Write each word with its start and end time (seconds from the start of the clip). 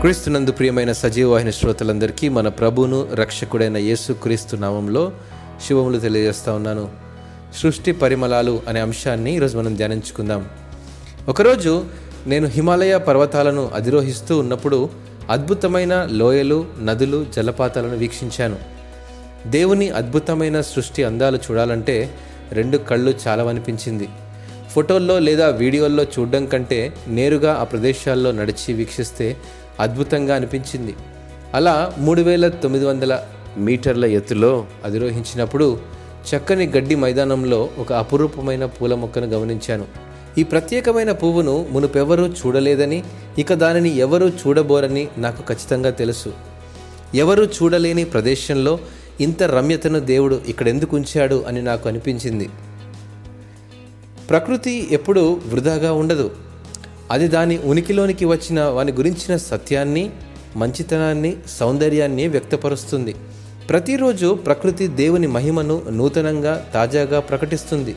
క్రీస్తునందు 0.00 0.52
ప్రియమైన 0.52 0.92
సజీవవాహిని 0.92 1.52
శ్రోతలందరికీ 1.52 2.28
మన 2.28 2.48
ప్రభువును 2.48 3.08
రక్షకుడైన 3.14 3.76
యేసు 3.76 4.12
క్రీస్తు 4.12 4.56
నామంలో 4.56 5.12
శుభములు 5.68 5.98
తెలియజేస్తా 5.98 6.52
ఉన్నాను. 6.52 6.88
సృష్టి 7.54 7.92
పరిమళాలు 7.92 8.62
అనే 8.68 8.80
అంశాన్ని 8.80 9.36
ఈరోజు 9.36 9.58
మనం 9.58 9.76
ధ్యానించుకుందాం. 9.76 10.48
ఒకరోజు 11.28 11.84
నేను 12.26 12.46
హిమాలయ 12.46 12.98
పర్వతాలను 12.98 13.70
అధిరోహిస్తూ 13.74 14.38
ఉన్నప్పుడు 14.38 14.90
అద్భుతమైన 15.30 16.08
లోయలు 16.10 16.66
నదులు 16.82 17.26
జలపాతాలను 17.36 17.96
వీక్షించాను. 17.96 18.56
దేవుని 19.46 19.90
అద్భుతమైన 19.90 20.60
సృష్టి 20.60 21.04
అందాలు 21.04 21.38
చూడాలంటే 21.50 22.10
రెండు 22.52 22.78
కళ్ళు 22.78 23.14
చాలవనిపించింది. 23.28 24.08
ఫోటోల్లో 24.78 25.18
లేదా 25.18 25.48
వీడియోల్లో 25.48 26.02
చూడడం 26.04 26.46
కంటే 26.46 26.92
నేరుగా 27.08 27.54
ఆ 27.54 27.64
ప్రదేశాల్లో 27.64 28.32
నడిచి 28.32 28.72
వీక్షిస్తే 28.72 29.36
అద్భుతంగా 29.80 30.34
అనిపించింది. 30.34 30.94
అలా 31.54 31.94
మూడు 31.98 32.22
వేల 32.22 32.48
తొమ్మిది 32.48 32.84
వందల 32.84 33.22
మీటర్ల 33.58 34.04
ఎత్తులో 34.04 34.66
అధిరోహించినప్పుడు 34.84 35.78
చక్కని 36.28 36.66
గడ్డి 36.66 36.94
మైదానంలో 36.94 37.68
ఒక 37.78 37.92
అపురూపమైన 37.92 38.66
పూల 38.66 38.94
మొక్కను 38.94 39.26
గమనించాను. 39.26 39.84
ఈ 40.38 40.42
ప్రత్యేకమైన 40.42 41.12
పువ్వును 41.12 41.66
మునుపెవరూ 41.70 42.28
చూడలేదని 42.28 43.04
ఇక 43.38 43.54
దానిని 43.54 43.96
ఎవరూ 43.98 44.28
చూడబోరని 44.28 45.08
నాకు 45.18 45.42
ఖచ్చితంగా 45.42 45.90
తెలుసు. 45.90 46.32
ఎవరూ 47.14 47.44
చూడలేని 47.44 48.04
ప్రదేశంలో 48.04 48.78
ఇంత 49.20 49.42
రమ్యతను 49.42 50.00
దేవుడు 50.00 50.40
ఇక్కడెందుకు 50.48 50.96
ఉంచాడు 50.96 51.44
అని 51.48 51.62
నాకు 51.62 51.88
అనిపించింది. 51.88 52.48
ప్రకృతి 54.30 54.88
ఎప్పుడూ 54.90 55.40
వృధాగా 55.46 55.92
ఉండదు. 55.92 56.30
అది 57.10 57.28
దాని 57.28 57.58
ఉనికిలోనికి 57.58 58.24
వచ్చిన 58.24 58.62
వాని 58.62 58.92
గురించిన 58.92 59.36
సత్యాన్ని 59.36 60.10
మంచితనాన్ని 60.56 61.36
సౌందర్యాన్ని 61.46 62.28
వ్యక్తపరుస్తుంది. 62.28 63.14
ప్రతిరోజు 63.68 64.34
ప్రకృతి 64.34 64.86
దేవుని 64.86 65.26
మహిమను 65.26 65.82
నూతనంగా 65.90 66.66
తాజాగా 66.74 67.20
ప్రకటిస్తుంది. 67.20 67.96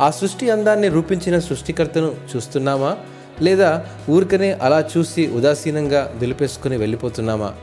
ఆ 0.00 0.10
సృష్టి 0.10 0.50
అందాన్ని 0.50 0.88
రూపించిన 0.88 1.38
సృష్టికర్తను 1.38 2.14
చూస్తున్నామా? 2.36 2.96
లేదా 3.42 3.84
ఊరికనే 4.10 4.52
అలా 4.52 4.84
చూసి 4.96 5.26
ఉదాసీనంగా 5.26 6.14
దులిపేసుకుని 6.20 6.76
వెళ్ళిపోతున్నామా? 6.76 7.54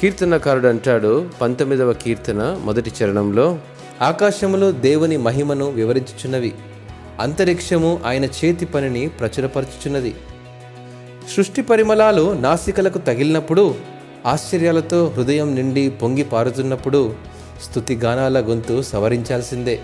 కీర్తనకారుడు 0.00 0.68
అంటాడు 0.68 1.28
పంతొమ్మిదవ 1.40 1.92
కీర్తన 1.92 2.60
మొదటి 2.64 2.92
చరణంలో 3.02 3.58
ఆకాశములు 4.02 4.72
దేవుని 4.72 5.16
మహిమను 5.16 5.70
వివరించుచున్నవి. 5.70 6.52
అంతరిక్షము 7.20 8.00
ఆయన 8.06 8.24
చేతి 8.24 8.66
పనిని 8.66 9.08
ప్రచురపరచుచున్నది. 9.08 10.14
సృష్టి 11.36 11.62
పరిమళాలు 11.62 12.32
నాసికలకు 12.32 12.98
తగిలినప్పుడు 12.98 13.74
ఆశ్చర్యాలతో 14.26 15.12
హృదయం 15.16 15.54
నిండి 15.54 15.90
పొంగి 15.90 16.24
పారుతున్నప్పుడు 16.24 17.14
స్థుతిగానాల 17.64 18.40
గొంతు 18.40 18.82
సవరించాల్సిందే. 18.82 19.78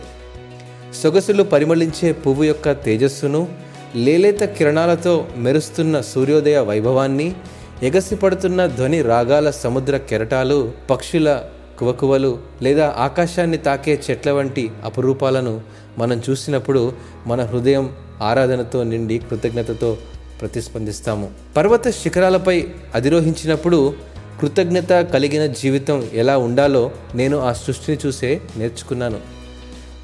సొగసులు 1.02 1.42
పరిమళించే 1.42 2.12
పువ్వు 2.12 2.44
యొక్క 2.44 2.72
తేజస్సును 2.72 3.48
లేలేత 3.96 4.42
కిరణాలతో 4.42 5.26
మెరుస్తున్న 5.36 6.00
సూర్యోదయ 6.00 6.58
వైభవాన్ని 6.58 7.34
ఎగసిపడుతున్న 7.82 8.66
ధ్వని 8.66 9.02
రాగాల 9.02 9.50
సముద్ర 9.50 9.96
కెరటాలు 9.96 10.72
పక్షుల 10.90 11.42
కువకువలు 11.78 12.38
లేదా 12.62 12.94
ఆకాశాన్ని 12.98 13.56
తాకే 13.56 14.00
చెట్ల 14.10 14.30
వంటి 14.30 14.70
అపురూపాలను 14.84 15.60
మనం 15.98 16.22
చూసినప్పుడు 16.30 16.92
మన 17.26 17.44
హృదయం 17.44 17.92
ఆరాధనతో 18.22 18.82
నిండి 18.82 19.18
కృతజ్ఞతతో 19.18 19.96
ప్రతిస్పందిస్తాము. 20.40 21.30
పర్వత 21.56 21.88
శిఖరాలపై 21.88 22.68
అధిరోహించినప్పుడు 22.94 23.94
కృతజ్ఞత 24.40 24.90
కలిగిన 24.90 25.46
జీవితం 25.46 26.08
ఎలా 26.12 26.38
ఉండాలో 26.38 26.90
నేను 27.14 27.38
ఆ 27.38 27.52
సృష్టిని 27.52 27.98
చూసే 28.06 28.40
నేర్చుకున్నాను. 28.56 29.20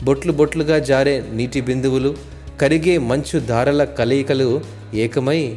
బొట్లు 0.04 0.32
బొట్లుగా 0.32 0.78
జారే 0.78 1.24
నీటి 1.32 1.60
బిందువులు 1.60 2.14
కరిగే 2.60 2.98
మంచు 2.98 3.38
ధారల 3.38 3.84
కలయికలు 3.84 4.60
ఏకమై 4.94 5.56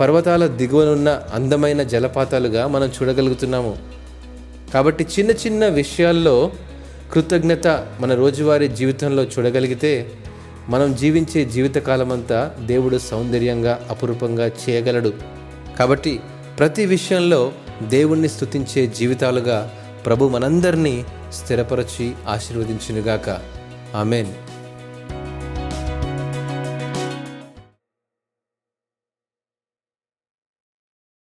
పర్వతాల 0.00 0.46
దిగువనున్న 0.46 1.22
అందమైన 1.34 1.82
జలపాతాలుగా 1.82 2.66
మనం 2.66 2.88
చూడగలుగుతున్నాము. 2.88 3.95
కాబట్టి 4.76 5.06
చిన్న 5.18 5.30
చిన్న 5.30 5.66
విషయాల్లో 5.66 6.52
కృతజ్ఞత 7.12 7.66
మన 8.00 8.14
రోజువారీ 8.14 8.68
జీవితంలో 8.68 9.24
చూడగలిగితే 9.24 10.10
మనం 10.68 10.94
జీవించే 10.94 11.44
జీవితకాలమంతా 11.44 12.56
దేవుడు 12.66 12.98
సౌందర్యంగా 12.98 13.86
అపురూపంగా 13.90 14.46
చేయగలడు. 14.46 15.12
కాబట్టి 15.78 16.20
ప్రతి 16.58 16.86
విషయంలో 16.86 17.52
దేవుణ్ణి 17.82 18.28
స్తుతించే 18.28 18.86
జీవితాలుగా 18.86 19.72
ప్రభు 20.06 20.28
మనందరినీ 20.28 21.04
స్థిరపరచి 21.32 22.12
ఆశీర్వదించునుగాక. 22.28 23.38
ఆమెన్. 23.94 24.26